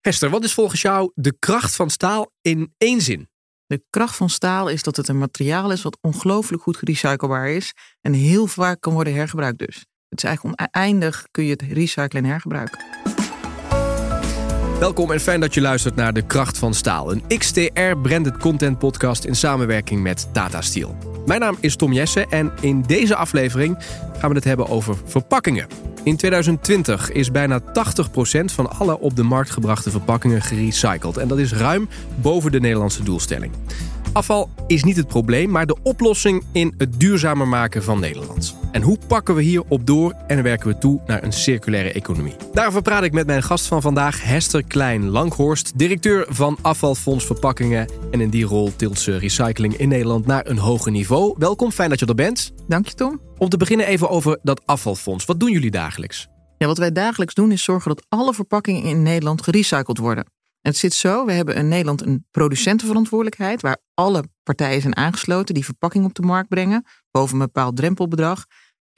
[0.00, 3.28] Hester, wat is volgens jou de kracht van staal in één zin?
[3.66, 7.74] De kracht van staal is dat het een materiaal is wat ongelooflijk goed gerecyclebaar is
[8.00, 9.84] en heel vaak kan worden hergebruikt dus.
[10.08, 12.84] Het is eigenlijk oneindig kun je het recyclen en hergebruiken.
[14.78, 18.78] Welkom en fijn dat je luistert naar De Kracht van Staal, een XTR branded content
[18.78, 21.09] podcast in samenwerking met Tata Steel.
[21.30, 23.78] Mijn naam is Tom Jessen en in deze aflevering
[24.18, 25.66] gaan we het hebben over verpakkingen.
[26.02, 27.64] In 2020 is bijna 80%
[28.44, 31.16] van alle op de markt gebrachte verpakkingen gerecycled.
[31.16, 31.88] En dat is ruim
[32.20, 33.52] boven de Nederlandse doelstelling.
[34.12, 38.56] Afval is niet het probleem, maar de oplossing in het duurzamer maken van Nederland.
[38.72, 42.34] En hoe pakken we hier op door en werken we toe naar een circulaire economie?
[42.52, 47.90] Daarover praat ik met mijn gast van vandaag, Hester Klein-Langhorst, directeur van Afvalfonds Verpakkingen.
[48.10, 51.34] En in die rol tilt ze recycling in Nederland naar een hoger niveau.
[51.38, 52.52] Welkom, fijn dat je er bent.
[52.68, 53.20] Dank je, Tom.
[53.38, 55.24] Om te beginnen even over dat afvalfonds.
[55.24, 56.28] Wat doen jullie dagelijks?
[56.58, 60.24] Ja, wat wij dagelijks doen is zorgen dat alle verpakkingen in Nederland gerecycled worden.
[60.60, 65.64] Het zit zo, we hebben in Nederland een producentenverantwoordelijkheid waar alle partijen zijn aangesloten die
[65.64, 68.46] verpakking op de markt brengen, boven een bepaald drempelbedrag.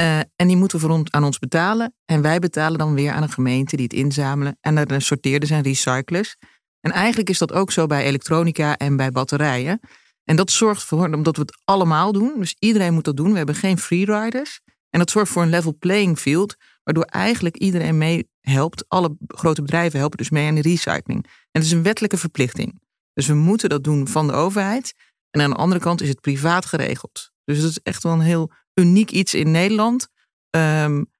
[0.01, 1.95] Uh, en die moeten voor aan ons betalen.
[2.05, 4.57] En wij betalen dan weer aan een gemeente die het inzamelen.
[4.61, 6.37] En er sorteerders en recyclers.
[6.81, 9.81] En eigenlijk is dat ook zo bij elektronica en bij batterijen.
[10.25, 13.31] En dat zorgt voor, omdat we het allemaal doen, dus iedereen moet dat doen.
[13.31, 14.61] We hebben geen freeriders.
[14.91, 18.85] En dat zorgt voor een level playing field, waardoor eigenlijk iedereen mee helpt.
[18.89, 21.25] Alle grote bedrijven helpen dus mee aan de recycling.
[21.25, 22.81] En het is een wettelijke verplichting.
[23.13, 24.95] Dus we moeten dat doen van de overheid.
[25.31, 27.33] En aan de andere kant is het privaat geregeld.
[27.45, 30.09] Dus het is echt wel een heel uniek iets in Nederland.
[30.57, 31.11] Um,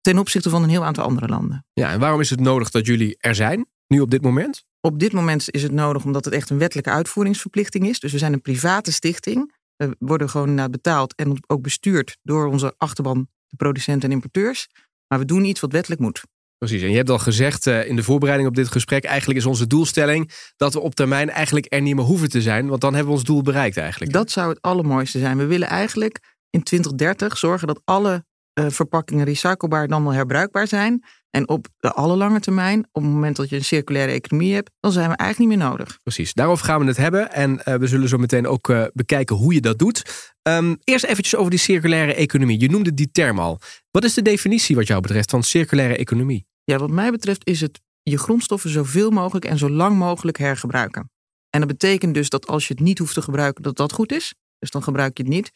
[0.00, 1.66] ten opzichte van een heel aantal andere landen.
[1.72, 4.64] Ja, en waarom is het nodig dat jullie er zijn, nu op dit moment?
[4.80, 8.00] Op dit moment is het nodig omdat het echt een wettelijke uitvoeringsverplichting is.
[8.00, 9.54] Dus we zijn een private stichting.
[9.76, 14.68] We worden gewoon betaald en ook bestuurd door onze achterban, de producenten en importeurs.
[15.10, 16.22] Maar we doen iets wat wettelijk moet.
[16.58, 19.46] Precies, en je hebt al gezegd uh, in de voorbereiding op dit gesprek, eigenlijk is
[19.46, 22.94] onze doelstelling dat we op termijn eigenlijk er niet meer hoeven te zijn, want dan
[22.94, 24.12] hebben we ons doel bereikt eigenlijk.
[24.12, 25.36] Dat zou het allermooiste zijn.
[25.36, 28.24] We willen eigenlijk in 2030 zorgen dat alle
[28.68, 31.04] verpakkingen recyclebaar dan wel herbruikbaar zijn.
[31.30, 34.92] En op de allerlange termijn, op het moment dat je een circulaire economie hebt, dan
[34.92, 35.98] zijn we eigenlijk niet meer nodig.
[36.02, 37.32] Precies, daarover gaan we het hebben.
[37.32, 40.32] En uh, we zullen zo meteen ook uh, bekijken hoe je dat doet.
[40.42, 42.60] Um, eerst eventjes over die circulaire economie.
[42.60, 43.60] Je noemde die term al.
[43.90, 46.46] Wat is de definitie wat jou betreft van circulaire economie?
[46.64, 51.10] Ja, wat mij betreft is het je grondstoffen zoveel mogelijk en zo lang mogelijk hergebruiken.
[51.50, 54.12] En dat betekent dus dat als je het niet hoeft te gebruiken, dat dat goed
[54.12, 54.34] is.
[54.58, 55.50] Dus dan gebruik je het niet.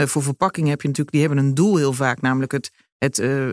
[0.00, 3.18] Uh, voor verpakkingen heb je natuurlijk, die hebben een doel heel vaak, namelijk het, het
[3.18, 3.52] uh,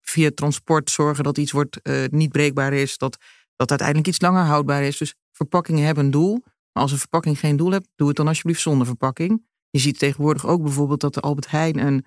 [0.00, 3.18] via transport zorgen dat iets wordt, uh, niet breekbaar is, dat,
[3.56, 4.98] dat uiteindelijk iets langer houdbaar is.
[4.98, 6.42] Dus verpakkingen hebben een doel.
[6.72, 9.46] Maar als een verpakking geen doel hebt, doe het dan alsjeblieft zonder verpakking.
[9.70, 12.06] Je ziet tegenwoordig ook bijvoorbeeld dat de Albert Heijn een,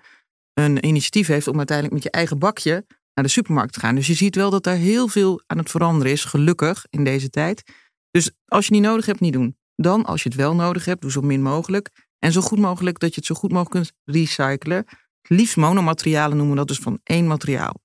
[0.54, 2.84] een initiatief heeft om uiteindelijk met je eigen bakje
[3.14, 3.94] naar de supermarkt te gaan.
[3.94, 7.30] Dus je ziet wel dat daar heel veel aan het veranderen is, gelukkig in deze
[7.30, 7.62] tijd.
[8.10, 9.56] Dus als je niet nodig hebt, niet doen.
[9.76, 12.07] Dan, als je het wel nodig hebt, doe zo min mogelijk.
[12.18, 14.84] En zo goed mogelijk dat je het zo goed mogelijk kunt recyclen.
[15.22, 17.82] Liefst monomaterialen noemen we dat dus van één materiaal.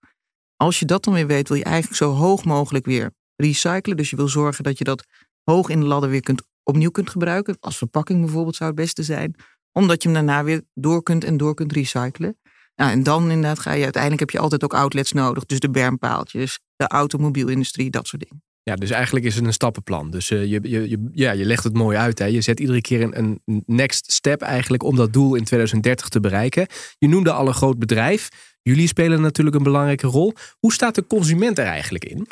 [0.56, 3.98] Als je dat dan weer weet, wil je eigenlijk zo hoog mogelijk weer recyclen.
[3.98, 5.06] Dus je wil zorgen dat je dat
[5.44, 7.58] hoog in de ladder weer kunt, opnieuw kunt gebruiken.
[7.60, 9.36] Als verpakking bijvoorbeeld zou het beste zijn.
[9.72, 12.38] Omdat je hem daarna weer door kunt en door kunt recyclen.
[12.76, 15.46] Nou, en dan inderdaad ga je uiteindelijk heb je altijd ook outlets nodig.
[15.46, 18.44] Dus de bermpaaltjes, de automobielindustrie, dat soort dingen.
[18.64, 20.12] Ja, dus eigenlijk is het een stappenplan.
[20.12, 22.20] Dus uh, je, je, je, ja, je legt het mooi uit.
[22.20, 22.26] Hè.
[22.26, 26.20] Je zet iedere keer een, een next step eigenlijk om dat doel in 2030 te
[26.20, 26.68] bereiken.
[26.98, 28.30] Je noemde al een groot bedrijf.
[28.62, 30.34] Jullie spelen natuurlijk een belangrijke rol.
[30.60, 32.28] Hoe staat de consument er eigenlijk in?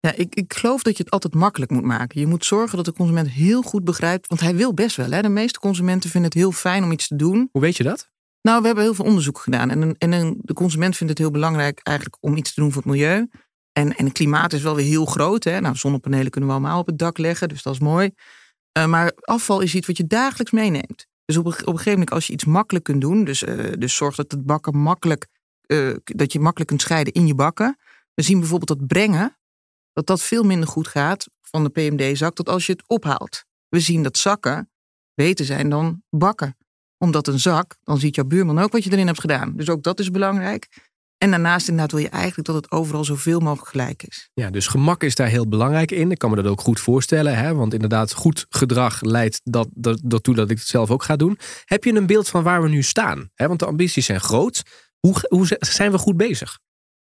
[0.00, 2.20] Ja, ik, ik geloof dat je het altijd makkelijk moet maken.
[2.20, 4.26] Je moet zorgen dat de consument heel goed begrijpt.
[4.26, 5.10] Want hij wil best wel.
[5.10, 5.22] Hè.
[5.22, 7.48] De meeste consumenten vinden het heel fijn om iets te doen.
[7.52, 8.10] Hoe weet je dat?
[8.42, 9.70] Nou, we hebben heel veel onderzoek gedaan.
[9.70, 12.90] En, en de consument vindt het heel belangrijk eigenlijk om iets te doen voor het
[12.90, 13.28] milieu.
[13.72, 15.44] En, en het klimaat is wel weer heel groot.
[15.44, 15.60] Hè?
[15.60, 18.10] Nou, zonnepanelen kunnen we allemaal op het dak leggen, dus dat is mooi.
[18.78, 21.06] Uh, maar afval is iets wat je dagelijks meeneemt.
[21.24, 24.14] Dus op een, gegeven moment, als je iets makkelijk kunt doen, dus, uh, dus zorg
[24.14, 25.26] dat het bakken makkelijk,
[25.66, 27.78] uh, dat je makkelijk kunt scheiden in je bakken.
[28.14, 29.38] We zien bijvoorbeeld dat brengen,
[29.92, 33.44] dat dat veel minder goed gaat van de PMD-zak, tot als je het ophaalt.
[33.68, 34.70] We zien dat zakken
[35.14, 36.56] beter zijn dan bakken
[37.02, 39.52] omdat een zak, dan ziet jouw buurman ook wat je erin hebt gedaan.
[39.56, 40.68] Dus ook dat is belangrijk.
[41.22, 44.30] En daarnaast inderdaad wil je eigenlijk dat het overal zoveel mogelijk gelijk is.
[44.34, 46.10] Ja, dus gemak is daar heel belangrijk in.
[46.10, 47.36] Ik kan me dat ook goed voorstellen.
[47.36, 47.54] Hè?
[47.54, 51.16] Want inderdaad, goed gedrag leidt dat, dat, dat toe dat ik het zelf ook ga
[51.16, 51.38] doen.
[51.64, 53.30] Heb je een beeld van waar we nu staan?
[53.34, 53.48] Hè?
[53.48, 54.62] Want de ambities zijn groot.
[54.98, 56.58] Hoe, hoe zijn we goed bezig?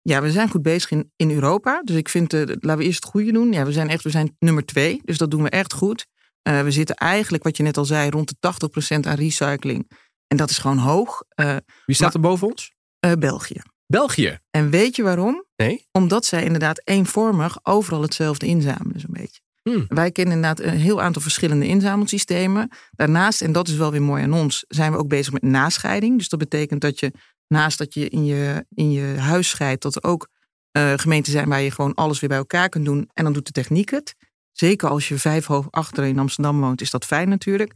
[0.03, 1.83] Ja, we zijn goed bezig in, in Europa.
[1.85, 3.53] Dus ik vind, uh, laten we eerst het goede doen.
[3.53, 5.01] Ja, we zijn echt, we zijn nummer twee.
[5.05, 6.07] Dus dat doen we echt goed.
[6.49, 8.53] Uh, we zitten eigenlijk, wat je net al zei, rond de
[8.97, 9.91] 80% aan recycling.
[10.27, 11.23] En dat is gewoon hoog.
[11.41, 12.75] Uh, Wie staat er boven ons?
[13.19, 13.63] België.
[13.87, 14.39] België.
[14.51, 15.45] En weet je waarom?
[15.57, 15.87] Nee.
[15.93, 19.41] Omdat zij inderdaad eenvormig overal hetzelfde inzamelen, zo'n beetje.
[19.63, 19.85] Hmm.
[19.89, 22.69] Wij kennen inderdaad een heel aantal verschillende inzamelsystemen.
[22.91, 26.19] Daarnaast, en dat is wel weer mooi aan ons, zijn we ook bezig met nascheiding.
[26.19, 27.13] Dus dat betekent dat je
[27.49, 30.29] naast dat je in je, in je huis scheidt, dat er ook
[30.77, 33.11] uh, gemeenten zijn waar je gewoon alles weer bij elkaar kunt doen.
[33.13, 34.15] En dan doet de techniek het.
[34.53, 37.73] Zeker als je vijf hoog achter in Amsterdam woont, is dat fijn natuurlijk.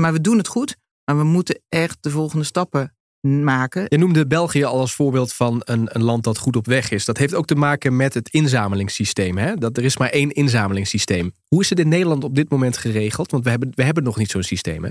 [0.00, 0.76] Maar we doen het goed.
[1.04, 3.84] Maar we moeten echt de volgende stappen maken.
[3.88, 7.04] Je noemde België al als voorbeeld van een, een land dat goed op weg is.
[7.04, 9.38] Dat heeft ook te maken met het inzamelingssysteem.
[9.38, 9.54] Hè?
[9.54, 11.32] Dat er is maar één inzamelingssysteem.
[11.48, 13.30] Hoe is het in Nederland op dit moment geregeld?
[13.30, 14.84] Want we hebben, we hebben nog niet zo'n systeem.
[14.84, 14.90] Hè?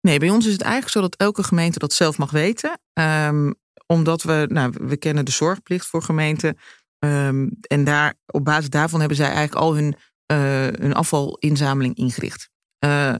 [0.00, 2.80] Nee, bij ons is het eigenlijk zo dat elke gemeente dat zelf mag weten.
[2.92, 3.54] Um,
[3.86, 6.58] omdat we, nou, we kennen de zorgplicht voor gemeenten.
[6.98, 9.94] Um, en daar, op basis daarvan hebben zij eigenlijk al hun,
[10.32, 10.38] uh,
[10.80, 12.50] hun afvalinzameling ingericht.
[12.84, 13.14] Uh,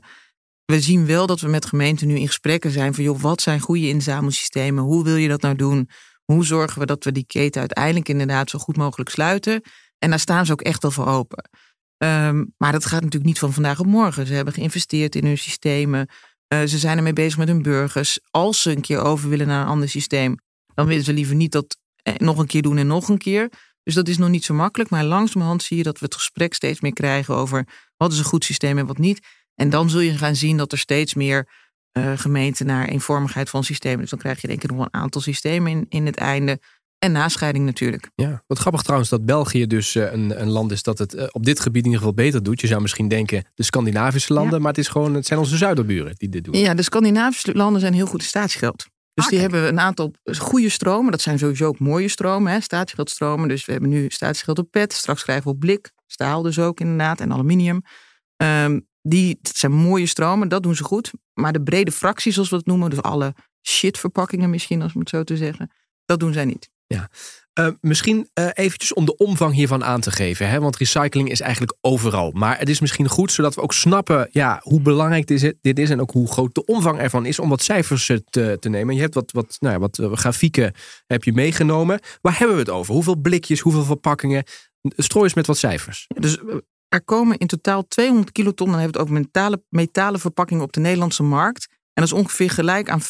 [0.72, 3.88] we zien wel dat we met gemeenten nu in gesprekken zijn van wat zijn goede
[3.88, 4.84] inzamelsystemen?
[4.84, 5.88] Hoe wil je dat nou doen?
[6.24, 9.62] Hoe zorgen we dat we die keten uiteindelijk inderdaad zo goed mogelijk sluiten?
[9.98, 11.50] En daar staan ze ook echt wel voor open.
[11.96, 14.26] Um, maar dat gaat natuurlijk niet van vandaag op morgen.
[14.26, 16.08] Ze hebben geïnvesteerd in hun systemen.
[16.54, 18.18] Uh, ze zijn ermee bezig met hun burgers.
[18.30, 20.34] Als ze een keer over willen naar een ander systeem,
[20.74, 21.76] dan willen ze liever niet dat
[22.16, 23.52] nog een keer doen en nog een keer.
[23.82, 24.90] Dus dat is nog niet zo makkelijk.
[24.90, 28.24] Maar langzamerhand zie je dat we het gesprek steeds meer krijgen over wat is een
[28.24, 29.20] goed systeem en wat niet.
[29.62, 31.48] En dan zul je gaan zien dat er steeds meer
[31.92, 34.00] uh, gemeenten naar eenvormigheid van systemen.
[34.00, 36.60] Dus dan krijg je denk ik nog een aantal systemen in, in het einde.
[36.98, 38.10] En nascheiding natuurlijk.
[38.14, 41.24] Ja, wat grappig trouwens dat België dus uh, een, een, land is dat het uh,
[41.30, 42.60] op dit gebied in ieder geval beter doet.
[42.60, 44.58] Je zou misschien denken de Scandinavische landen, ja.
[44.58, 46.54] maar het, is gewoon, het zijn onze zuiderburen die dit doen.
[46.54, 48.86] Ja, de Scandinavische landen zijn heel goed in staatsgeld.
[49.14, 51.10] Dus ah, die hebben een aantal goede stromen.
[51.10, 53.48] Dat zijn sowieso ook mooie stromen, hè, staatsgeldstromen.
[53.48, 54.92] Dus we hebben nu staatsgeld op pet.
[54.92, 55.92] Straks krijgen we op blik.
[56.06, 57.20] Staal dus ook inderdaad.
[57.20, 57.82] En aluminium.
[58.36, 61.10] Um, die, dat zijn mooie stromen, dat doen ze goed.
[61.34, 65.08] Maar de brede fracties, zoals we het noemen, dus alle shitverpakkingen misschien, als we het
[65.08, 65.70] zo te zeggen,
[66.04, 66.70] dat doen zij niet.
[66.86, 67.10] Ja.
[67.60, 70.48] Uh, misschien uh, eventjes om de omvang hiervan aan te geven.
[70.48, 70.60] Hè?
[70.60, 72.30] Want recycling is eigenlijk overal.
[72.30, 75.90] Maar het is misschien goed zodat we ook snappen ja, hoe belangrijk dit, dit is.
[75.90, 78.94] En ook hoe groot de omvang ervan is om wat cijfers te, te nemen.
[78.94, 80.74] Je hebt wat, wat, nou ja, wat uh, grafieken
[81.06, 82.00] heb je meegenomen.
[82.20, 82.94] Waar hebben we het over?
[82.94, 84.44] Hoeveel blikjes, hoeveel verpakkingen?
[84.96, 86.06] Strooi eens met wat cijfers.
[86.14, 86.38] Dus
[86.92, 90.72] er komen in totaal 200 kiloton, dan hebben we het over metalen, metalen verpakkingen op
[90.72, 91.68] de Nederlandse markt.
[91.70, 93.02] En dat is ongeveer gelijk aan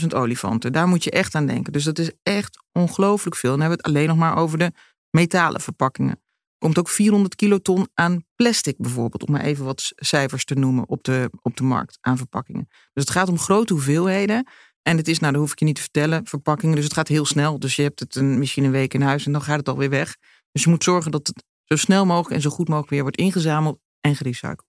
[0.00, 0.72] 50.000 olifanten.
[0.72, 1.72] Daar moet je echt aan denken.
[1.72, 3.50] Dus dat is echt ongelooflijk veel.
[3.50, 4.72] Dan hebben we het alleen nog maar over de
[5.10, 6.10] metalen verpakkingen.
[6.12, 10.88] Er komt ook 400 kiloton aan plastic bijvoorbeeld, om maar even wat cijfers te noemen
[10.88, 12.66] op de, op de markt aan verpakkingen.
[12.68, 14.46] Dus het gaat om grote hoeveelheden.
[14.82, 16.74] En het is, nou, dat hoef ik je niet te vertellen, verpakkingen.
[16.74, 17.58] Dus het gaat heel snel.
[17.58, 19.90] Dus je hebt het een, misschien een week in huis en dan gaat het alweer
[19.90, 20.16] weg.
[20.52, 23.16] Dus je moet zorgen dat het zo snel mogelijk en zo goed mogelijk weer wordt
[23.16, 24.64] ingezameld en gerecycled.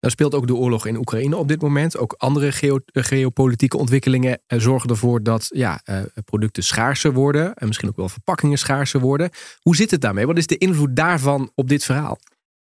[0.00, 1.96] Nou speelt ook de oorlog in Oekraïne op dit moment.
[1.96, 7.54] Ook andere geo geopolitieke ontwikkelingen eh, zorgen ervoor dat ja, uh, producten schaarser worden.
[7.54, 9.30] En misschien ook wel verpakkingen schaarser worden.
[9.60, 10.26] Hoe zit het daarmee?
[10.26, 12.18] Wat is de invloed daarvan op dit verhaal?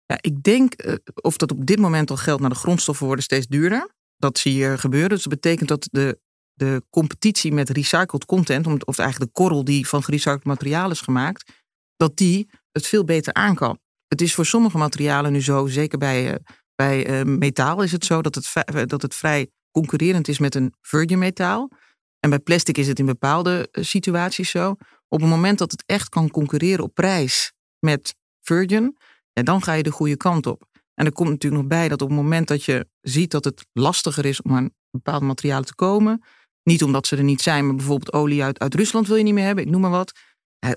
[0.05, 3.47] Ja, ik denk, of dat op dit moment al geldt, naar de grondstoffen worden steeds
[3.47, 3.95] duurder.
[4.17, 5.09] Dat zie je gebeuren.
[5.09, 6.19] Dus dat betekent dat de,
[6.53, 11.51] de competitie met recycled content, of eigenlijk de korrel die van gerecycled materiaal is gemaakt,
[11.97, 13.79] dat die het veel beter aan kan.
[14.07, 16.35] Het is voor sommige materialen nu zo, zeker bij, uh,
[16.75, 20.55] bij uh, metaal is het zo dat het, eh, dat het vrij concurrerend is met
[20.55, 21.71] een virgin metaal.
[22.19, 24.75] En bij plastic is het in bepaalde situaties zo.
[25.07, 28.97] Op het moment dat het echt kan concurreren op prijs met virgin,
[29.33, 30.65] dan ga je de goede kant op.
[30.93, 33.65] En er komt natuurlijk nog bij dat op het moment dat je ziet dat het
[33.73, 36.23] lastiger is om aan bepaalde materialen te komen,
[36.63, 39.33] niet omdat ze er niet zijn, maar bijvoorbeeld olie uit, uit Rusland wil je niet
[39.33, 40.11] meer hebben, ik noem maar wat.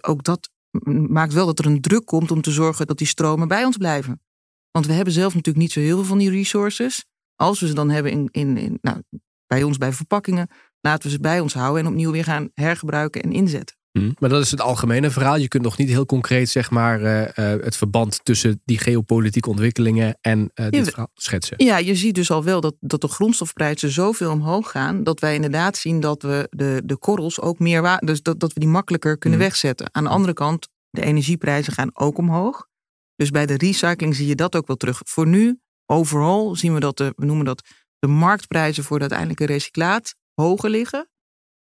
[0.00, 0.50] Ook dat
[1.08, 3.76] maakt wel dat er een druk komt om te zorgen dat die stromen bij ons
[3.76, 4.20] blijven.
[4.70, 7.04] Want we hebben zelf natuurlijk niet zo heel veel van die resources.
[7.34, 9.02] Als we ze dan hebben in, in, in nou,
[9.46, 10.48] bij ons bij verpakkingen,
[10.80, 13.76] laten we ze bij ons houden en opnieuw weer gaan hergebruiken en inzetten.
[13.92, 15.36] Mm, maar dat is het algemene verhaal.
[15.36, 19.48] Je kunt nog niet heel concreet zeg maar, uh, uh, het verband tussen die geopolitieke
[19.48, 21.64] ontwikkelingen en uh, dit verhaal schetsen.
[21.64, 25.04] Ja, je ziet dus al wel dat, dat de grondstofprijzen zoveel omhoog gaan.
[25.04, 28.60] Dat wij inderdaad zien dat we de, de korrels ook meer Dus dat, dat we
[28.60, 29.44] die makkelijker kunnen mm.
[29.44, 29.88] wegzetten.
[29.92, 32.66] Aan de andere kant, de energieprijzen gaan ook omhoog.
[33.16, 35.00] Dus bij de recycling zie je dat ook wel terug.
[35.04, 37.62] Voor nu, overal zien we dat de, we noemen dat
[37.98, 41.08] de marktprijzen voor de uiteindelijke recyclaat hoger liggen.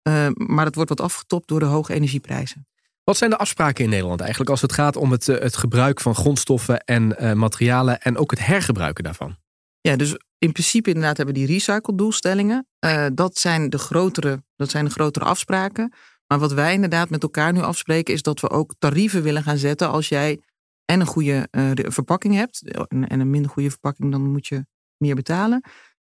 [0.09, 2.67] Uh, maar dat wordt wat afgetopt door de hoge energieprijzen.
[3.05, 6.15] Wat zijn de afspraken in Nederland eigenlijk als het gaat om het, het gebruik van
[6.15, 9.37] grondstoffen en uh, materialen en ook het hergebruiken daarvan?
[9.81, 12.67] Ja, dus in principe inderdaad hebben we die recycle-doelstellingen.
[12.85, 15.93] Uh, dat, zijn de grotere, dat zijn de grotere afspraken.
[16.27, 19.59] Maar wat wij inderdaad met elkaar nu afspreken is dat we ook tarieven willen gaan
[19.59, 20.41] zetten als jij
[20.85, 25.63] en een goede verpakking hebt en een minder goede verpakking, dan moet je meer betalen.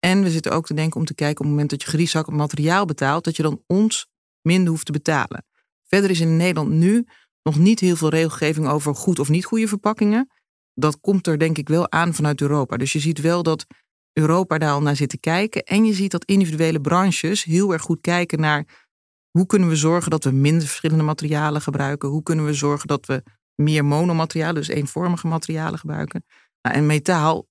[0.07, 2.37] En we zitten ook te denken om te kijken op het moment dat je gerecycled
[2.37, 4.07] materiaal betaalt, dat je dan ons
[4.43, 5.45] minder hoeft te betalen.
[5.85, 7.07] Verder is in Nederland nu
[7.43, 10.31] nog niet heel veel regelgeving over goed of niet goede verpakkingen.
[10.75, 12.77] Dat komt er denk ik wel aan vanuit Europa.
[12.77, 13.67] Dus je ziet wel dat
[14.13, 15.63] Europa daar al naar zit te kijken.
[15.63, 18.89] En je ziet dat individuele branches heel erg goed kijken naar
[19.31, 22.09] hoe kunnen we zorgen dat we minder verschillende materialen gebruiken.
[22.09, 23.23] Hoe kunnen we zorgen dat we
[23.55, 26.25] meer monomaterialen, dus eenvormige materialen gebruiken.
[26.63, 27.47] Nou, en metaal,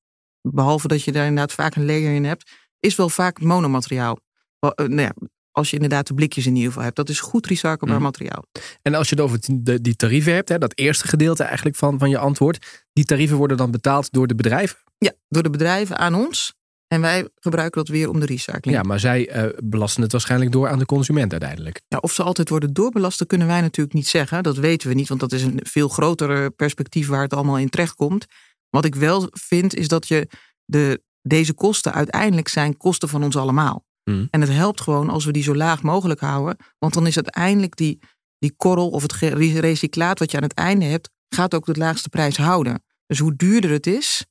[0.53, 4.19] behalve dat je daar inderdaad vaak een layer in hebt, is wel vaak monomateriaal.
[4.59, 5.13] Uh, nou ja,
[5.51, 6.95] als je inderdaad de blikjes in ieder geval hebt.
[6.95, 8.03] Dat is goed recyclebaar mm.
[8.03, 8.45] materiaal.
[8.81, 9.39] En als je het over
[9.81, 12.85] die tarieven hebt, hè, dat eerste gedeelte eigenlijk van, van je antwoord.
[12.93, 14.77] Die tarieven worden dan betaald door de bedrijven?
[14.97, 16.53] Ja, door de bedrijven aan ons.
[16.87, 18.77] En wij gebruiken dat weer om de recycling.
[18.77, 21.81] Ja, maar zij uh, belasten het waarschijnlijk door aan de consument uiteindelijk.
[21.87, 24.43] Ja, of ze altijd worden doorbelast, kunnen wij natuurlijk niet zeggen.
[24.43, 27.69] Dat weten we niet, want dat is een veel groter perspectief waar het allemaal in
[27.69, 28.25] terecht komt.
[28.69, 30.27] Wat ik wel vind, is dat je
[30.65, 33.85] de, deze kosten uiteindelijk zijn kosten van ons allemaal.
[34.03, 34.27] Hmm.
[34.31, 36.57] En het helpt gewoon als we die zo laag mogelijk houden.
[36.79, 37.99] Want dan is uiteindelijk die,
[38.37, 42.09] die korrel of het recyclaat wat je aan het einde hebt, gaat ook de laagste
[42.09, 42.83] prijs houden.
[43.05, 44.25] Dus hoe duurder het is,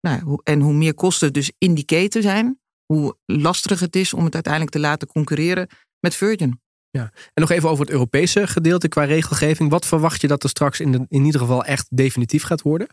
[0.00, 2.60] nou, en hoe meer kosten dus in die keten zijn,
[2.92, 5.68] hoe lastiger het is om het uiteindelijk te laten concurreren
[6.00, 6.60] met Virgin.
[6.90, 7.02] Ja.
[7.34, 9.70] En nog even over het Europese gedeelte qua regelgeving.
[9.70, 12.88] Wat verwacht je dat er straks in, de, in ieder geval echt definitief gaat worden?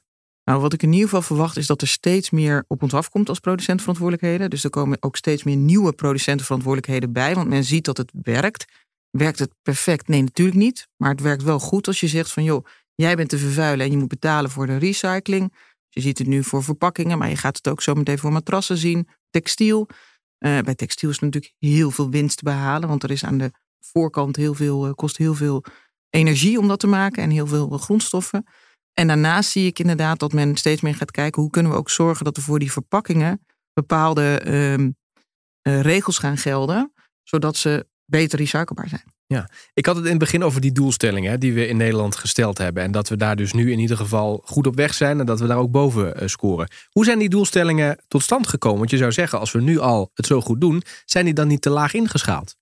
[0.45, 3.29] Nou, wat ik in ieder geval verwacht is dat er steeds meer op ons afkomt
[3.29, 4.49] als producentverantwoordelijkheden.
[4.49, 8.65] Dus er komen ook steeds meer nieuwe producentenverantwoordelijkheden bij, want men ziet dat het werkt.
[9.09, 10.07] Werkt het perfect?
[10.07, 10.87] Nee, natuurlijk niet.
[10.97, 13.91] Maar het werkt wel goed als je zegt van joh, jij bent te vervuilen en
[13.91, 15.53] je moet betalen voor de recycling.
[15.89, 18.77] Je ziet het nu voor verpakkingen, maar je gaat het ook zo meteen voor matrassen
[18.77, 19.07] zien.
[19.29, 19.87] Textiel.
[20.39, 23.51] Uh, bij textiel is natuurlijk heel veel winst te behalen, want er is aan de
[23.79, 25.63] voorkant heel veel, uh, kost heel veel
[26.09, 28.45] energie om dat te maken en heel veel grondstoffen.
[28.95, 31.89] En daarnaast zie ik inderdaad dat men steeds meer gaat kijken hoe kunnen we ook
[31.89, 34.41] zorgen dat er voor die verpakkingen bepaalde
[35.67, 39.13] uh, regels gaan gelden, zodat ze beter recyclebaar zijn.
[39.27, 42.57] Ja, ik had het in het begin over die doelstellingen die we in Nederland gesteld
[42.57, 42.83] hebben.
[42.83, 45.39] En dat we daar dus nu in ieder geval goed op weg zijn en dat
[45.39, 46.67] we daar ook boven uh, scoren.
[46.89, 48.77] Hoe zijn die doelstellingen tot stand gekomen?
[48.77, 51.47] Want je zou zeggen, als we nu al het zo goed doen, zijn die dan
[51.47, 52.55] niet te laag ingeschaald?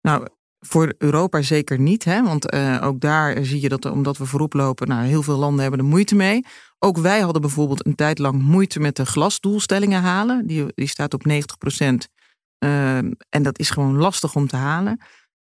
[0.00, 0.26] Nou,
[0.60, 2.22] voor Europa zeker niet, hè?
[2.22, 5.60] want uh, ook daar zie je dat omdat we voorop lopen, nou, heel veel landen
[5.60, 6.44] hebben er moeite mee.
[6.78, 10.46] Ook wij hadden bijvoorbeeld een tijd lang moeite met de glasdoelstellingen halen.
[10.46, 12.08] Die, die staat op 90 procent.
[12.64, 12.96] Uh,
[13.28, 15.00] en dat is gewoon lastig om te halen.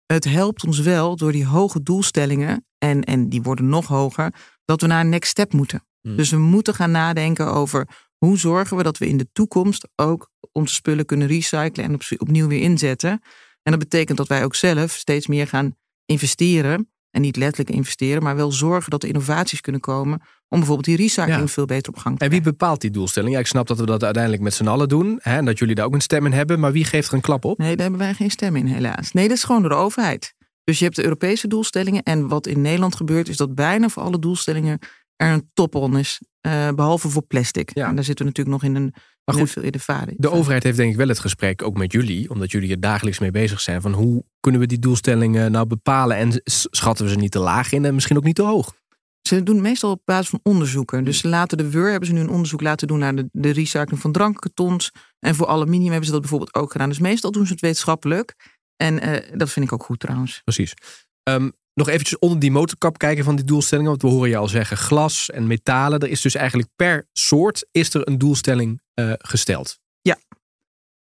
[0.06, 4.32] Het helpt ons wel door die hoge doelstellingen, en, en die worden nog hoger,
[4.64, 5.84] dat we naar een next step moeten.
[6.00, 6.16] Hmm.
[6.16, 10.30] Dus we moeten gaan nadenken over hoe zorgen we dat we in de toekomst ook
[10.52, 13.20] onze spullen kunnen recyclen en op, opnieuw weer inzetten.
[13.66, 16.90] En dat betekent dat wij ook zelf steeds meer gaan investeren.
[17.10, 20.96] En niet letterlijk investeren, maar wel zorgen dat er innovaties kunnen komen om bijvoorbeeld die
[20.96, 22.38] recycling veel beter op gang te krijgen.
[22.38, 23.34] En wie bepaalt die doelstelling?
[23.34, 25.18] Ja, ik snap dat we dat uiteindelijk met z'n allen doen.
[25.22, 26.60] Hè, en dat jullie daar ook een stem in hebben.
[26.60, 27.58] Maar wie geeft er een klap op?
[27.58, 29.12] Nee, daar hebben wij geen stem in, helaas.
[29.12, 30.34] Nee, dat is gewoon door de overheid.
[30.64, 32.02] Dus je hebt de Europese doelstellingen.
[32.02, 34.78] En wat in Nederland gebeurt, is dat bijna voor alle doelstellingen
[35.16, 36.20] er een top-on is.
[36.46, 37.70] Uh, behalve voor plastic.
[37.74, 37.88] Ja.
[37.88, 38.94] En daar zitten we natuurlijk nog in een
[39.24, 40.20] maar goed, veel ervaring.
[40.20, 43.18] De overheid heeft denk ik wel het gesprek, ook met jullie, omdat jullie er dagelijks
[43.18, 47.16] mee bezig zijn, van hoe kunnen we die doelstellingen nou bepalen en schatten we ze
[47.16, 48.74] niet te laag in en misschien ook niet te hoog?
[49.22, 51.04] Ze doen meestal op basis van onderzoeken.
[51.04, 53.50] Dus ze laten de WUR hebben ze nu een onderzoek laten doen naar de, de
[53.50, 54.92] recycling van drankkartons.
[55.18, 56.88] En voor aluminium hebben ze dat bijvoorbeeld ook gedaan.
[56.88, 58.34] Dus meestal doen ze het wetenschappelijk.
[58.76, 60.40] En uh, dat vind ik ook goed trouwens.
[60.44, 60.74] Precies.
[61.22, 63.90] Um, nog eventjes onder die motorkap kijken van die doelstellingen.
[63.90, 66.00] Want we horen je al zeggen glas en metalen.
[66.00, 69.78] Er is dus eigenlijk per soort is er een doelstelling uh, gesteld.
[70.00, 70.18] Ja.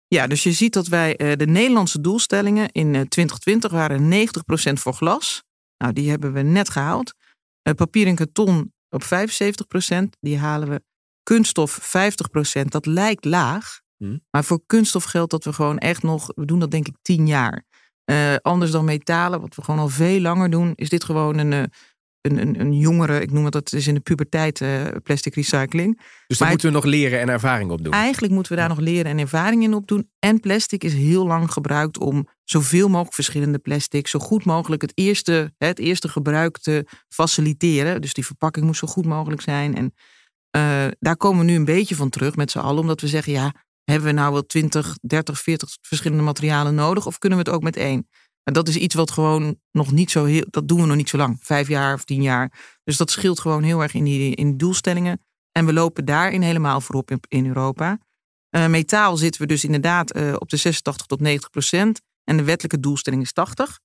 [0.07, 4.29] Ja, dus je ziet dat wij uh, de Nederlandse doelstellingen in uh, 2020 waren
[4.71, 5.43] 90% voor glas.
[5.77, 7.15] Nou, die hebben we net gehaald.
[7.77, 9.07] papier en karton op 75%,
[10.21, 10.83] die halen we.
[11.23, 11.97] Kunststof
[12.61, 13.81] 50%, dat lijkt laag.
[13.97, 14.21] Hmm.
[14.31, 17.27] Maar voor kunststof geldt dat we gewoon echt nog, we doen dat denk ik 10
[17.27, 17.65] jaar.
[18.11, 21.53] Uh, anders dan metalen, wat we gewoon al veel langer doen, is dit gewoon een,
[21.53, 21.63] eh,
[22.21, 26.01] een, een, een jongere, ik noem het dat is in de puberteit uh, plastic recycling.
[26.27, 27.93] Dus daar moeten we nog leren en ervaring op doen.
[27.93, 30.11] Eigenlijk moeten we daar nog leren en ervaring in opdoen.
[30.19, 34.93] En plastic is heel lang gebruikt om zoveel mogelijk verschillende plastic, zo goed mogelijk het
[34.95, 38.01] eerste, het eerste gebruik te faciliteren.
[38.01, 39.77] Dus die verpakking moet zo goed mogelijk zijn.
[39.77, 39.95] En
[40.57, 43.33] uh, daar komen we nu een beetje van terug met z'n allen, omdat we zeggen,
[43.33, 43.55] ja,
[43.91, 47.63] hebben we nou wel 20, 30, 40 verschillende materialen nodig of kunnen we het ook
[47.63, 48.09] met één?
[48.53, 51.17] Dat is iets wat gewoon nog niet zo heel, dat doen we nog niet zo
[51.17, 52.53] lang, vijf jaar of tien jaar.
[52.85, 55.25] Dus dat scheelt gewoon heel erg in die, in doelstellingen.
[55.53, 57.99] En we lopen daarin helemaal voorop in, Europa.
[58.51, 62.01] Uh, metaal zitten we dus inderdaad uh, op de 86 tot 90 procent.
[62.25, 63.81] En de wettelijke doelstelling is 80.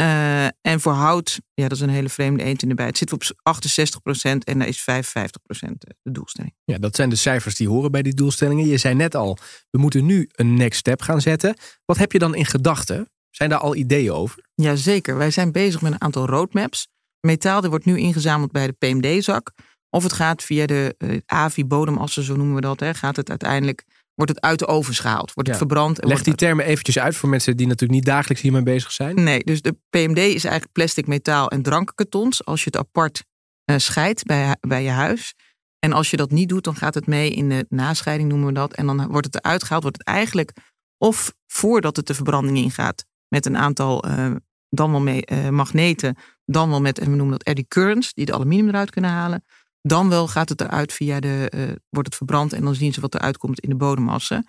[0.00, 2.98] Uh, en voor hout, ja, dat is een hele vreemde eend in de bijt.
[2.98, 6.54] Zitten we op 68 procent en daar is 55 procent de doelstelling.
[6.64, 8.66] Ja, dat zijn de cijfers die horen bij die doelstellingen.
[8.66, 9.38] Je zei net al,
[9.70, 11.56] we moeten nu een next step gaan zetten.
[11.84, 13.10] Wat heb je dan in gedachten?
[13.30, 14.44] Zijn daar al ideeën over?
[14.54, 16.88] Jazeker, wij zijn bezig met een aantal roadmaps.
[17.20, 19.52] Metaal wordt nu ingezameld bij de PMD-zak.
[19.90, 22.80] Of het gaat via de uh, AVI-bodemassen, zo noemen we dat.
[22.80, 25.32] Hè, gaat het uiteindelijk, wordt het uit de oven gehaald.
[25.32, 26.00] Wordt het verbrand.
[26.00, 29.22] En Leg die termen eventjes uit voor mensen die natuurlijk niet dagelijks hiermee bezig zijn.
[29.22, 32.44] Nee, dus de PMD is eigenlijk plastic, metaal en drankkartons.
[32.44, 33.24] Als je het apart
[33.70, 35.34] uh, scheidt bij, bij je huis.
[35.78, 38.52] En als je dat niet doet, dan gaat het mee in de nascheiding, noemen we
[38.52, 38.74] dat.
[38.74, 40.52] En dan wordt het eruit gehaald, wordt het eigenlijk
[40.98, 44.34] of voordat het de verbranding ingaat met een aantal uh,
[44.68, 48.26] dan wel mee, uh, magneten, dan wel met, en we noemen dat eddy currents, die
[48.26, 49.44] de aluminium eruit kunnen halen.
[49.82, 53.00] Dan wel gaat het eruit via de, uh, wordt het verbrand en dan zien ze
[53.00, 54.46] wat eruit komt in de bodemassen.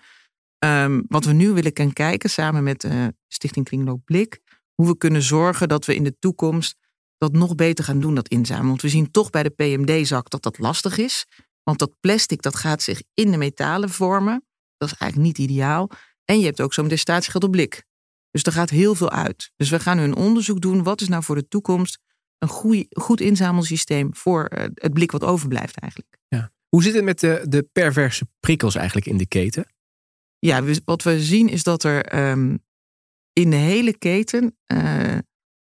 [0.64, 2.88] Um, wat we nu willen gaan kijken samen met
[3.28, 4.40] Stichting Kringloop Blik,
[4.74, 6.76] hoe we kunnen zorgen dat we in de toekomst
[7.22, 8.68] dat nog beter gaan doen, dat inzamelen.
[8.68, 11.26] Want we zien toch bij de PMD-zak dat dat lastig is.
[11.62, 14.44] Want dat plastic dat gaat zich in de metalen vormen.
[14.76, 15.90] Dat is eigenlijk niet ideaal.
[16.24, 17.84] En je hebt ook zo'n statiegeld op blik.
[18.30, 19.52] Dus er gaat heel veel uit.
[19.56, 20.82] Dus we gaan nu een onderzoek doen.
[20.82, 21.98] Wat is nou voor de toekomst
[22.42, 26.18] een goeie, goed inzamelsysteem voor eh, het blik wat overblijft eigenlijk?
[26.28, 26.52] Ja.
[26.68, 29.66] Hoe zit het met de, de perverse prikkels eigenlijk in de keten?
[30.38, 32.64] Ja, wat we zien is dat er um,
[33.32, 35.18] in de hele keten uh,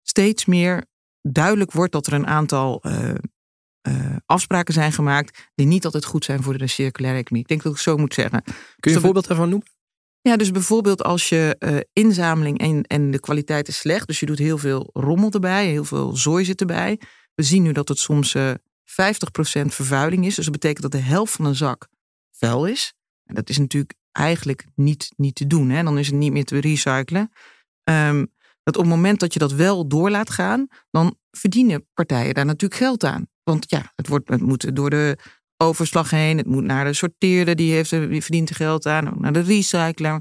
[0.03, 0.85] steeds meer
[1.21, 3.15] duidelijk wordt dat er een aantal uh,
[3.89, 7.43] uh, afspraken zijn gemaakt die niet altijd goed zijn voor de circulaire economie.
[7.43, 8.43] Ik denk dat ik zo moet zeggen.
[8.43, 9.69] Kun je dus een voorbeeld daarvan noemen?
[10.23, 14.27] Ja, dus bijvoorbeeld als je uh, inzameling en, en de kwaliteit is slecht, dus je
[14.27, 17.01] doet heel veel rommel erbij, heel veel zooi zit erbij.
[17.35, 18.55] We zien nu dat het soms uh, 50%
[19.67, 20.35] vervuiling is.
[20.35, 21.89] Dus dat betekent dat de helft van een zak
[22.31, 22.95] vuil is.
[23.25, 25.71] En dat is natuurlijk eigenlijk niet, niet te doen.
[25.71, 25.83] Hè?
[25.83, 27.31] Dan is het niet meer te recyclen.
[27.91, 32.35] Um, dat op het moment dat je dat wel door laat gaan, dan verdienen partijen
[32.35, 33.27] daar natuurlijk geld aan.
[33.43, 35.19] Want ja, het, wordt, het moet door de
[35.63, 39.33] overslag heen, het moet naar de sorteerder, die, heeft, die verdient er geld aan, naar
[39.33, 40.15] de recycler.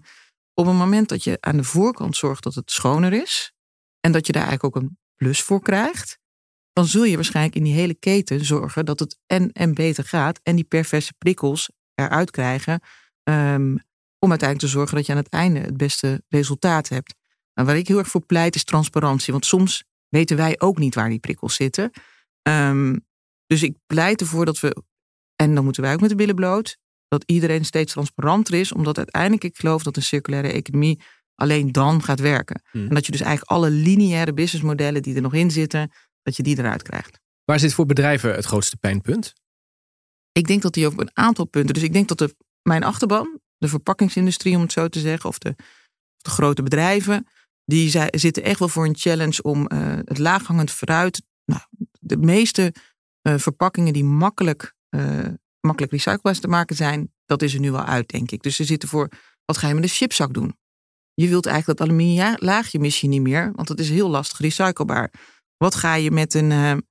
[0.53, 3.53] Op het moment dat je aan de voorkant zorgt dat het schoner is
[4.00, 6.19] en dat je daar eigenlijk ook een plus voor krijgt,
[6.74, 10.39] dan zul je waarschijnlijk in die hele keten zorgen dat het en, en beter gaat
[10.43, 12.81] en die perverse prikkels eruit krijgen.
[13.24, 13.79] Um,
[14.19, 17.15] om uiteindelijk te zorgen dat je aan het einde het beste resultaat hebt.
[17.54, 19.34] En waar ik heel erg voor pleit is transparantie.
[19.34, 21.91] Want soms weten wij ook niet waar die prikkels zitten.
[22.49, 23.06] Um,
[23.45, 24.84] dus ik pleit ervoor dat we,
[25.41, 26.77] en dan moeten wij ook met de billen bloot,
[27.08, 28.71] dat iedereen steeds transparanter is.
[28.71, 31.01] Omdat uiteindelijk ik geloof dat een circulaire economie
[31.36, 32.62] alleen dan gaat werken.
[32.71, 32.88] Hmm.
[32.88, 36.43] En dat je dus eigenlijk alle lineaire businessmodellen die er nog in zitten, dat je
[36.43, 37.19] die eruit krijgt.
[37.45, 39.34] Waar zit voor bedrijven het grootste pijnpunt?
[40.32, 41.73] Ik denk dat die op een aantal punten.
[41.73, 45.38] Dus ik denk dat de, mijn achterban, de verpakkingsindustrie om het zo te zeggen, of
[45.38, 45.49] de,
[46.17, 47.27] of de grote bedrijven,
[47.65, 51.23] die zitten echt wel voor een challenge om uh, het laaghangend fruit.
[51.45, 51.62] Nou,
[51.99, 52.73] de meeste
[53.27, 54.73] uh, verpakkingen die makkelijk,
[55.60, 58.43] makkelijk recyclebaar te maken zijn, dat is er nu wel uit, denk ik.
[58.43, 59.10] Dus ze zitten voor,
[59.45, 60.56] wat ga je met een chipzak doen?
[61.13, 64.39] Je wilt eigenlijk dat aluminium laagje mis je niet meer, want dat is heel lastig
[64.39, 65.13] recyclebaar.
[65.58, 66.84] Wat ga je met een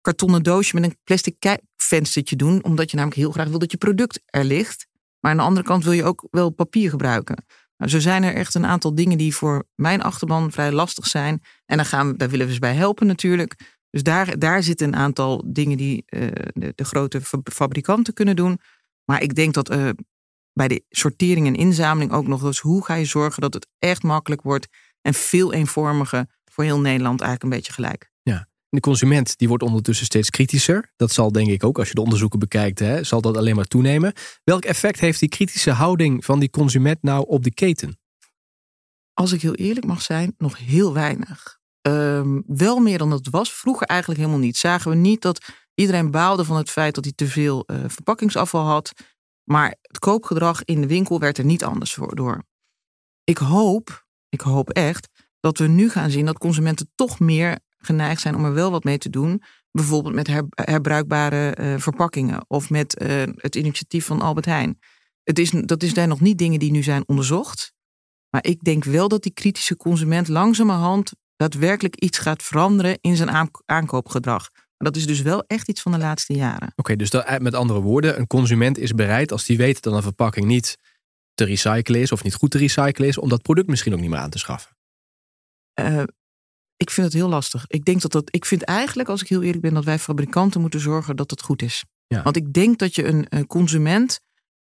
[0.00, 3.76] kartonnen doosje met een plastic venstertje doen, omdat je namelijk heel graag wil dat je
[3.76, 4.86] product er ligt.
[5.20, 7.44] Maar aan de andere kant wil je ook wel papier gebruiken.
[7.76, 11.42] Nou, zo zijn er echt een aantal dingen die voor mijn achterban vrij lastig zijn.
[11.66, 13.77] En daar, gaan we, daar willen we ze bij helpen natuurlijk.
[13.90, 17.20] Dus daar, daar zitten een aantal dingen die uh, de, de, grote
[17.52, 18.60] fabrikanten kunnen doen.
[19.04, 19.88] Maar ik denk dat uh,
[20.52, 24.02] bij de sortering en inzameling ook nog eens hoe ga je zorgen dat het echt
[24.02, 24.66] makkelijk wordt
[25.00, 28.10] en veel eenvormiger voor heel Nederland eigenlijk een beetje gelijk.
[28.22, 28.48] Ja.
[28.68, 30.92] De consument die wordt ondertussen steeds kritischer.
[30.96, 33.64] Dat zal denk ik ook, als je de onderzoeken bekijkt, hè, zal dat alleen maar
[33.64, 34.12] toenemen.
[34.44, 37.98] Welk effect heeft die kritische houding van die consument nou op de keten?
[39.12, 41.57] Als ik heel eerlijk mag zijn, nog heel weinig.
[41.88, 43.52] Um, wel meer dan het was.
[43.52, 44.56] Vroeger eigenlijk helemaal niet.
[44.56, 48.64] Zagen we niet dat iedereen baalde van het feit dat hij te veel uh, verpakkingsafval
[48.64, 48.92] had.
[49.44, 52.44] Maar het koopgedrag in de winkel werd er niet anders voor door.
[53.24, 55.08] Ik hoop, ik hoop echt,
[55.40, 58.84] dat we nu gaan zien dat consumenten toch meer geneigd zijn om er wel wat
[58.84, 59.42] mee te doen.
[59.70, 64.78] Bijvoorbeeld met herbruikbare uh, verpakkingen of met uh, het initiatief van Albert Heijn.
[65.22, 67.72] Het is, dat is daar nog niet dingen die nu zijn onderzocht.
[68.30, 73.50] Maar ik denk wel dat die kritische consument langzamerhand daadwerkelijk iets gaat veranderen in zijn
[73.64, 74.48] aankoopgedrag.
[74.76, 76.72] dat is dus wel echt iets van de laatste jaren.
[76.76, 79.94] Oké, dus dat, eh, met andere woorden, een consument is bereid als die weet dat
[79.94, 80.76] een verpakking niet
[81.34, 84.10] te recyclen is of niet goed te recyclen is, om dat product misschien ook niet
[84.10, 84.76] meer aan te schaffen.
[85.80, 86.02] Uh,
[86.76, 87.64] ik vind het heel lastig.
[87.66, 88.34] Ik denk dat dat.
[88.34, 91.42] Ik vind eigenlijk, als ik heel eerlijk ben, dat wij fabrikanten moeten zorgen dat het
[91.42, 91.84] goed is.
[92.06, 92.22] Ja.
[92.22, 94.20] Want ik denk dat je een, een, consument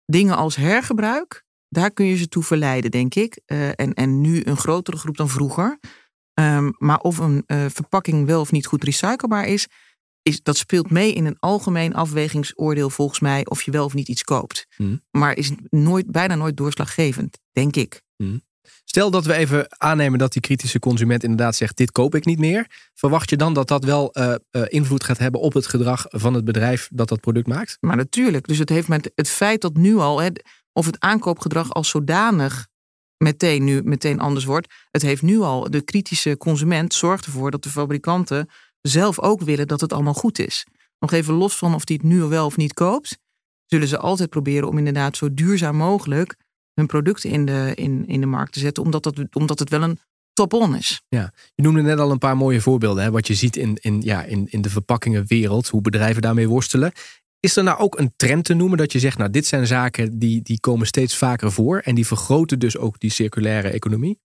[0.07, 3.41] dingen als hergebruik, daar kun je ze toe verleiden, denk ik.
[3.47, 5.79] Uh, en, en nu een grotere groep dan vroeger.
[6.35, 9.67] Um, maar of een uh, verpakking wel of niet goed recyclebaar is,
[10.23, 14.09] is, dat speelt mee in een algemeen afwegingsoordeel volgens mij of je wel of niet
[14.09, 14.67] iets koopt.
[14.77, 15.03] Mm.
[15.11, 18.03] Maar is nooit, bijna nooit doorslaggevend, denk ik.
[18.17, 18.43] Mm.
[18.85, 22.39] Stel dat we even aannemen dat die kritische consument inderdaad zegt: dit koop ik niet
[22.39, 22.67] meer.
[22.95, 26.35] Verwacht je dan dat dat wel uh, uh, invloed gaat hebben op het gedrag van
[26.35, 27.77] het bedrijf dat dat product maakt?
[27.81, 28.47] Maar natuurlijk.
[28.47, 30.29] Dus het heeft met het feit dat nu al, hè,
[30.73, 32.67] of het aankoopgedrag als zodanig
[33.25, 34.75] meteen nu meteen anders wordt.
[34.91, 38.49] Het heeft nu al, de kritische consument zorgt ervoor dat de fabrikanten
[38.81, 40.67] zelf ook willen dat het allemaal goed is.
[40.99, 43.19] Nog even los van of die het nu wel of niet koopt,
[43.67, 46.37] zullen ze altijd proberen om inderdaad zo duurzaam mogelijk
[46.75, 49.83] hun producten in de, in, in de markt te zetten, omdat, dat, omdat het wel
[49.83, 49.99] een
[50.33, 51.03] top-on is.
[51.09, 54.01] Ja, je noemde net al een paar mooie voorbeelden, hè, wat je ziet in, in,
[54.01, 56.93] ja, in, in de verpakkingenwereld, hoe bedrijven daarmee worstelen.
[57.45, 60.19] Is er nou ook een trend te noemen dat je zegt, nou dit zijn zaken
[60.19, 64.21] die, die komen steeds vaker voor en die vergroten dus ook die circulaire economie?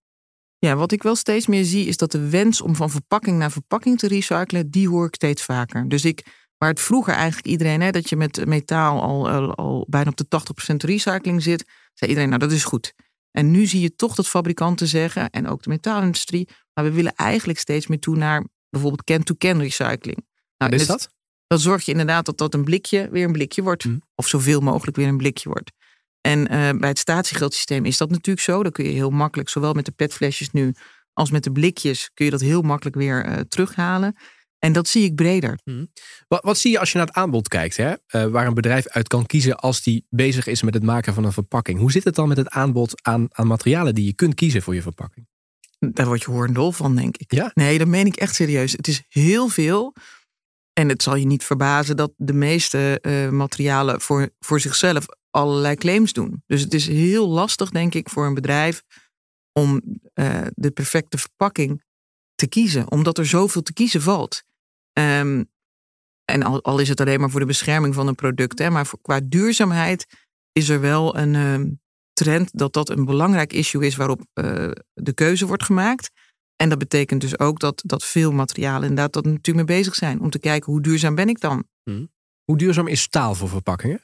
[0.58, 3.50] Ja, wat ik wel steeds meer zie is dat de wens om van verpakking naar
[3.50, 5.88] verpakking te recyclen, die hoor ik steeds vaker.
[5.88, 9.86] Dus ik, waar het vroeger eigenlijk iedereen, hè, dat je met metaal al, al, al
[9.88, 10.26] bijna op de
[10.72, 12.92] 80% recycling zit, zei iedereen, nou dat is goed.
[13.30, 17.14] En nu zie je toch dat fabrikanten zeggen, en ook de metaalindustrie, maar we willen
[17.14, 20.26] eigenlijk steeds meer toe naar bijvoorbeeld can-to-can recycling.
[20.56, 21.18] Nou, is dat?
[21.50, 23.84] Dan zorg je inderdaad dat dat een blikje weer een blikje wordt.
[23.84, 24.02] Mm.
[24.14, 25.72] Of zoveel mogelijk weer een blikje wordt.
[26.20, 28.62] En uh, bij het statiegeldsysteem is dat natuurlijk zo.
[28.62, 30.74] Dan kun je heel makkelijk, zowel met de petflesjes nu
[31.12, 34.16] als met de blikjes, kun je dat heel makkelijk weer uh, terughalen.
[34.58, 35.58] En dat zie ik breder.
[35.64, 35.90] Mm.
[36.28, 37.90] Wat, wat, zie je als je naar het aanbod kijkt, hè?
[37.90, 41.24] Uh, waar een bedrijf uit kan kiezen als die bezig is met het maken van
[41.24, 41.78] een verpakking?
[41.78, 44.74] Hoe zit het dan met het aanbod aan, aan materialen die je kunt kiezen voor
[44.74, 45.26] je verpakking?
[45.78, 47.34] Daar word je hoorndol van, denk ik.
[47.34, 47.50] Ja?
[47.54, 48.72] Nee, dat meen ik echt serieus.
[48.72, 49.94] Het is heel veel.
[50.72, 55.76] En het zal je niet verbazen dat de meeste uh, materialen voor, voor zichzelf allerlei
[55.76, 56.42] claims doen.
[56.46, 58.82] Dus het is heel lastig, denk ik, voor een bedrijf
[59.52, 59.82] om
[60.14, 61.82] uh, de perfecte verpakking
[62.34, 64.42] te kiezen, omdat er zoveel te kiezen valt.
[64.98, 65.48] Um,
[66.24, 68.86] en al, al, is het alleen maar voor de bescherming van een product, hè, maar
[68.86, 70.06] voor, qua duurzaamheid
[70.52, 71.80] is er wel een um,
[72.12, 76.10] trend dat dat een belangrijk issue is waarop uh, de keuze wordt gemaakt.
[76.60, 80.20] En dat betekent dus ook dat, dat veel materialen inderdaad dat natuurlijk mee bezig zijn.
[80.20, 81.64] Om te kijken hoe duurzaam ben ik dan.
[81.82, 82.10] Hmm.
[82.44, 84.00] Hoe duurzaam is staal voor verpakkingen?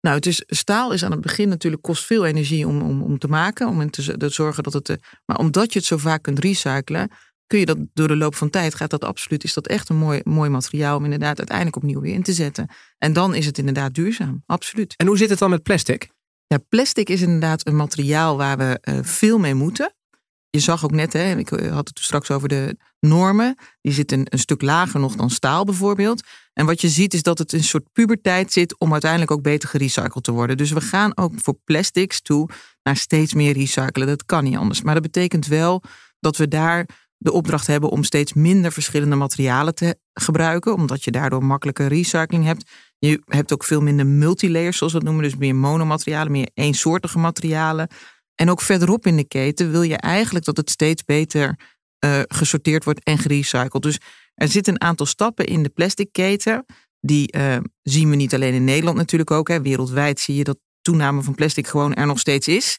[0.00, 3.18] Nou, het is, staal is aan het begin natuurlijk kost veel energie om, om, om
[3.18, 3.68] te maken.
[3.68, 4.98] Om te, te zorgen dat het.
[5.24, 7.10] Maar omdat je het zo vaak kunt recyclen,
[7.46, 9.44] kun je dat door de loop van tijd gaat dat absoluut.
[9.44, 12.68] Is dat echt een mooi, mooi materiaal om inderdaad uiteindelijk opnieuw weer in te zetten.
[12.98, 14.42] En dan is het inderdaad duurzaam.
[14.46, 14.94] Absoluut.
[14.96, 16.08] En hoe zit het dan met plastic?
[16.46, 19.92] Ja, plastic is inderdaad een materiaal waar we uh, veel mee moeten
[20.50, 23.56] je zag ook net, hè, ik eh, had het straks over de normen.
[23.80, 26.22] Die zitten een, stuk lager nog dan staal bijvoorbeeld.
[26.52, 29.68] En wat je ziet is dat het een soort puberteit zit om uiteindelijk ook beter
[29.68, 30.56] gerecycled te worden.
[30.56, 32.48] Dus we gaan ook voor plastics toe
[32.82, 34.06] naar steeds meer recyclen.
[34.06, 34.82] Dat kan niet anders.
[34.82, 35.82] Maar dat betekent wel
[36.20, 40.74] dat we daar de opdracht hebben om steeds minder verschillende materialen te gebruiken.
[40.74, 42.70] Omdat je daardoor makkelijke recycling hebt.
[42.98, 45.28] Je hebt ook veel minder multilayers, zoals we dat noemen.
[45.28, 47.88] Dus meer monomaterialen, meer eensoortige materialen.
[48.40, 51.58] En ook verderop in de keten wil je eigenlijk dat het steeds beter
[52.04, 53.82] uh, gesorteerd wordt en gerecycled.
[53.82, 53.98] Dus
[54.34, 56.64] er zitten een aantal stappen in de plastic keten.
[57.00, 59.48] Die uh, zien we niet alleen in Nederland natuurlijk ook.
[59.48, 59.62] Hè.
[59.62, 62.78] Wereldwijd zie je dat toename van plastic gewoon er nog steeds is.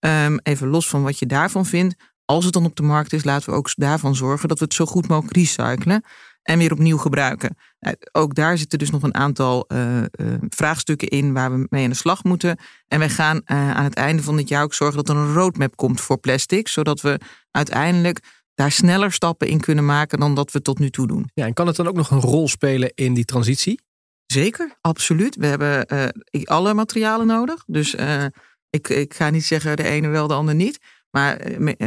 [0.00, 1.94] Um, even los van wat je daarvan vindt.
[2.24, 4.74] Als het dan op de markt is, laten we ook daarvan zorgen dat we het
[4.74, 6.04] zo goed mogelijk recyclen
[6.48, 7.56] en weer opnieuw gebruiken.
[7.80, 10.04] Nou, ook daar zitten dus nog een aantal uh, uh,
[10.48, 12.58] vraagstukken in waar we mee aan de slag moeten.
[12.88, 15.32] En wij gaan uh, aan het einde van dit jaar ook zorgen dat er een
[15.32, 18.20] roadmap komt voor plastic, zodat we uiteindelijk
[18.54, 21.30] daar sneller stappen in kunnen maken dan dat we tot nu toe doen.
[21.34, 23.80] Ja, en kan het dan ook nog een rol spelen in die transitie?
[24.26, 25.36] Zeker, absoluut.
[25.36, 25.86] We hebben
[26.44, 27.64] alle materialen nodig.
[27.66, 27.94] Dus
[28.70, 30.78] ik, ik ga niet zeggen de ene wel, de ander niet.
[31.10, 31.40] Maar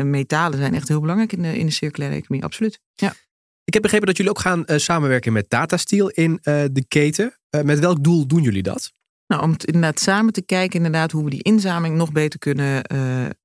[0.05, 2.79] metalen zijn echt heel belangrijk in de, in de circulaire economie, absoluut.
[2.95, 3.13] Ja.
[3.63, 6.85] Ik heb begrepen dat jullie ook gaan uh, samenwerken met Data Steel in uh, de
[6.87, 7.37] keten.
[7.55, 8.91] Uh, met welk doel doen jullie dat?
[9.27, 12.83] Nou, om inderdaad samen te kijken inderdaad hoe we die inzameling nog beter kunnen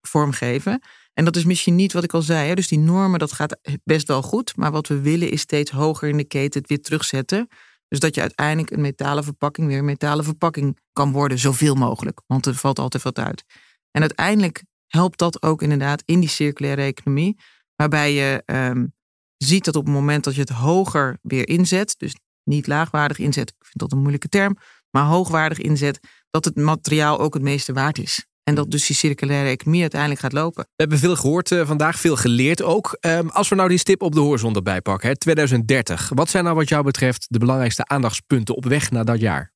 [0.00, 0.80] vormgeven.
[1.12, 2.48] En dat is misschien niet wat ik al zei.
[2.48, 2.54] Hè?
[2.54, 4.56] Dus die normen, dat gaat best wel goed.
[4.56, 7.48] Maar wat we willen is steeds hoger in de keten het weer terugzetten.
[7.88, 11.38] Dus dat je uiteindelijk een metalen verpakking weer een metalen verpakking kan worden.
[11.38, 12.20] Zoveel mogelijk.
[12.26, 13.44] Want er valt altijd wat uit.
[13.90, 17.38] En uiteindelijk helpt dat ook inderdaad in die circulaire economie.
[17.76, 18.94] Waarbij je um,
[19.36, 23.48] ziet dat op het moment dat je het hoger weer inzet, dus niet laagwaardig inzet,
[23.48, 24.56] ik vind dat een moeilijke term,
[24.90, 28.26] maar hoogwaardig inzet, dat het materiaal ook het meeste waard is.
[28.42, 30.62] En dat dus die circulaire economie uiteindelijk gaat lopen.
[30.62, 32.96] We hebben veel gehoord uh, vandaag, veel geleerd ook.
[33.00, 36.10] Um, als we nou die stip op de horizon erbij pakken, hè, 2030.
[36.14, 39.52] Wat zijn nou wat jou betreft de belangrijkste aandachtspunten op weg naar dat jaar?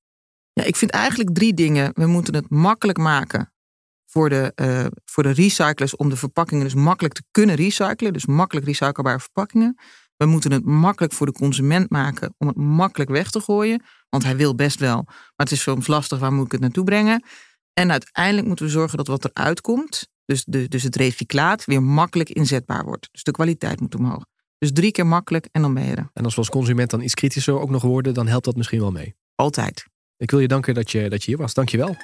[0.53, 1.91] Ja, ik vind eigenlijk drie dingen.
[1.95, 3.53] We moeten het makkelijk maken
[4.11, 8.13] voor de, uh, voor de recyclers om de verpakkingen dus makkelijk te kunnen recyclen.
[8.13, 9.79] Dus makkelijk recyclebare verpakkingen.
[10.17, 13.83] We moeten het makkelijk voor de consument maken om het makkelijk weg te gooien.
[14.09, 16.85] Want hij wil best wel, maar het is soms lastig, waar moet ik het naartoe
[16.85, 17.25] brengen?
[17.73, 21.83] En uiteindelijk moeten we zorgen dat wat eruit komt, Dus, de, dus het recyclaat weer
[21.83, 23.09] makkelijk inzetbaar wordt.
[23.13, 24.25] Dus de kwaliteit moet omhoog.
[24.59, 26.11] Dus drie keer makkelijk en dan ben je er.
[26.13, 28.81] En als we als consument dan iets kritischer ook nog worden, dan helpt dat misschien
[28.81, 29.15] wel mee.
[29.35, 29.85] Altijd.
[30.17, 31.55] Ik wil je danken dat je, dat je hier was.
[31.55, 31.97] Dank je wel.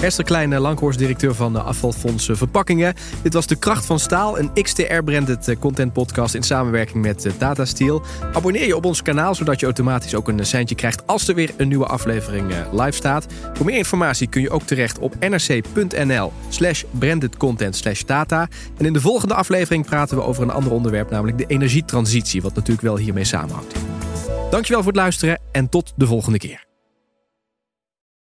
[0.00, 2.94] Esther Klein, Langhorst, directeur van de Afvalfonds Verpakkingen.
[3.22, 7.62] Dit was De Kracht van Staal, een XTR-branded eh, content podcast in samenwerking met Data
[7.62, 8.02] eh, Steel.
[8.32, 11.50] Abonneer je op ons kanaal, zodat je automatisch ook een seintje krijgt als er weer
[11.56, 13.26] een nieuwe aflevering eh, live staat.
[13.52, 18.48] Voor meer informatie kun je ook terecht op nrc.nl slash brandedcontent slash data.
[18.76, 22.54] En in de volgende aflevering praten we over een ander onderwerp, namelijk de energietransitie, wat
[22.54, 23.74] natuurlijk wel hiermee samenhangt.
[24.50, 26.65] Dankjewel voor het luisteren en tot de volgende keer.